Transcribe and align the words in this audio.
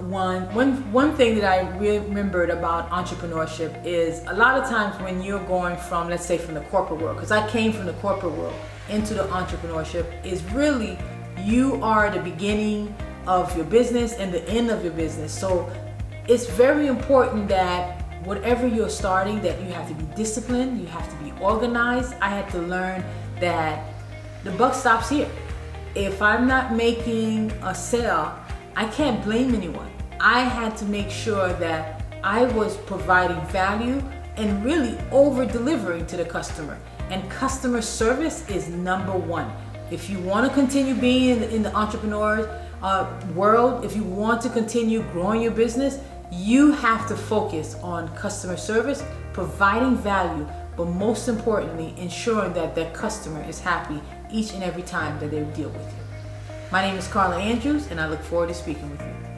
One, 0.00 0.54
one, 0.54 0.92
one 0.92 1.16
thing 1.16 1.34
that 1.36 1.44
I 1.44 1.68
remembered 1.78 2.50
about 2.50 2.90
entrepreneurship 2.90 3.84
is 3.84 4.22
a 4.26 4.34
lot 4.34 4.60
of 4.60 4.68
times 4.68 5.00
when 5.02 5.22
you're 5.22 5.44
going 5.44 5.76
from, 5.76 6.08
let's 6.08 6.24
say, 6.24 6.38
from 6.38 6.54
the 6.54 6.62
corporate 6.62 7.00
world, 7.00 7.16
because 7.16 7.30
I 7.32 7.48
came 7.48 7.72
from 7.72 7.86
the 7.86 7.92
corporate 7.94 8.32
world 8.32 8.54
into 8.88 9.14
the 9.14 9.24
entrepreneurship, 9.24 10.24
is 10.24 10.42
really 10.52 10.98
you 11.38 11.82
are 11.82 12.10
the 12.10 12.20
beginning 12.20 12.94
of 13.26 13.54
your 13.56 13.66
business 13.66 14.14
and 14.14 14.32
the 14.32 14.48
end 14.48 14.70
of 14.70 14.82
your 14.82 14.92
business. 14.92 15.32
So 15.32 15.70
it's 16.28 16.46
very 16.46 16.86
important 16.86 17.48
that 17.48 18.02
whatever 18.24 18.66
you're 18.66 18.90
starting, 18.90 19.40
that 19.42 19.60
you 19.60 19.68
have 19.72 19.88
to 19.88 19.94
be 19.94 20.04
disciplined, 20.14 20.80
you 20.80 20.86
have 20.86 21.08
to 21.08 21.24
be 21.24 21.32
organized. 21.40 22.14
I 22.20 22.30
had 22.30 22.50
to 22.50 22.58
learn 22.58 23.04
that 23.40 23.86
the 24.44 24.50
buck 24.52 24.74
stops 24.74 25.08
here. 25.08 25.30
If 25.94 26.20
I'm 26.20 26.46
not 26.46 26.74
making 26.74 27.52
a 27.62 27.74
sale, 27.74 28.36
I 28.78 28.84
can't 28.88 29.24
blame 29.24 29.54
anyone. 29.54 29.90
I 30.20 30.40
had 30.40 30.76
to 30.76 30.84
make 30.84 31.08
sure 31.08 31.50
that 31.54 32.04
I 32.22 32.44
was 32.44 32.76
providing 32.76 33.40
value 33.46 34.02
and 34.36 34.62
really 34.62 34.98
over 35.10 35.46
delivering 35.46 36.04
to 36.08 36.18
the 36.18 36.26
customer. 36.26 36.78
And 37.08 37.28
customer 37.30 37.80
service 37.80 38.46
is 38.50 38.68
number 38.68 39.16
one. 39.16 39.50
If 39.90 40.10
you 40.10 40.20
want 40.20 40.46
to 40.46 40.52
continue 40.52 40.94
being 40.94 41.42
in 41.44 41.62
the, 41.62 41.74
entrepreneur 41.74 42.46
uh, 42.82 43.18
world, 43.34 43.82
if 43.82 43.96
you 43.96 44.02
want 44.04 44.42
to 44.42 44.50
continue 44.50 45.00
growing 45.10 45.40
your 45.40 45.52
business, 45.52 45.98
you 46.30 46.72
have 46.72 47.08
to 47.08 47.16
focus 47.16 47.76
on 47.76 48.14
customer 48.14 48.58
service, 48.58 49.02
providing 49.32 49.96
value, 49.96 50.46
but 50.76 50.84
most 50.84 51.28
importantly, 51.28 51.94
ensuring 51.96 52.52
that 52.52 52.74
that 52.74 52.92
customer 52.92 53.42
is 53.48 53.58
happy 53.58 54.02
each 54.30 54.52
and 54.52 54.62
every 54.62 54.82
time 54.82 55.18
that 55.20 55.30
they 55.30 55.44
deal 55.54 55.70
with 55.70 55.80
you. 55.80 56.06
My 56.72 56.82
name 56.82 56.96
is 56.96 57.06
Carla 57.06 57.38
Andrews, 57.38 57.92
and 57.92 58.00
I 58.00 58.08
look 58.08 58.20
forward 58.20 58.48
to 58.48 58.54
speaking 58.54 58.90
with 58.90 59.00
you. 59.00 59.35